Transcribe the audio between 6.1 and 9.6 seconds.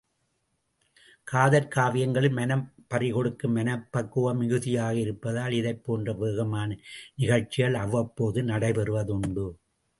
வேகமான நிகழ்ச்சிகள் அவ்வப்போது நடைபெறுவது உண்டு.